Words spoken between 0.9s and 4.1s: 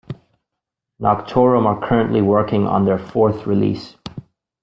Noctorum are currently working on their fourth release.